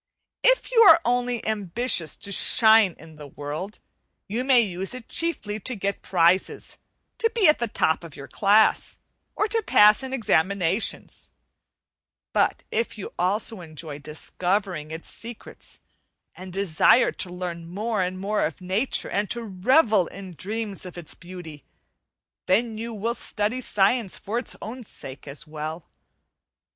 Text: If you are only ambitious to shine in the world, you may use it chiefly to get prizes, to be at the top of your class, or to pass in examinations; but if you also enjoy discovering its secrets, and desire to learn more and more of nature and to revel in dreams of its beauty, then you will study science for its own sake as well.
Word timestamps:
If 0.43 0.71
you 0.71 0.79
are 0.81 0.99
only 1.05 1.45
ambitious 1.45 2.15
to 2.17 2.31
shine 2.31 2.95
in 2.97 3.17
the 3.17 3.27
world, 3.27 3.77
you 4.27 4.43
may 4.43 4.61
use 4.61 4.95
it 4.95 5.07
chiefly 5.07 5.59
to 5.59 5.75
get 5.75 6.01
prizes, 6.01 6.79
to 7.19 7.29
be 7.35 7.47
at 7.47 7.59
the 7.59 7.67
top 7.67 8.03
of 8.03 8.15
your 8.15 8.27
class, 8.27 8.97
or 9.35 9.47
to 9.49 9.61
pass 9.61 10.01
in 10.01 10.11
examinations; 10.11 11.29
but 12.33 12.63
if 12.71 12.97
you 12.97 13.13
also 13.19 13.61
enjoy 13.61 13.99
discovering 13.99 14.89
its 14.89 15.07
secrets, 15.07 15.83
and 16.33 16.51
desire 16.51 17.11
to 17.11 17.29
learn 17.29 17.67
more 17.67 18.01
and 18.01 18.17
more 18.19 18.43
of 18.43 18.59
nature 18.59 19.07
and 19.07 19.29
to 19.29 19.43
revel 19.43 20.07
in 20.07 20.33
dreams 20.33 20.83
of 20.83 20.97
its 20.97 21.13
beauty, 21.13 21.63
then 22.47 22.75
you 22.75 22.91
will 22.91 23.13
study 23.13 23.61
science 23.61 24.17
for 24.17 24.39
its 24.39 24.55
own 24.63 24.83
sake 24.83 25.27
as 25.27 25.45
well. 25.45 25.87